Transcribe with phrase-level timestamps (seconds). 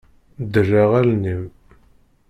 [0.51, 1.43] Derreɛ allen-im.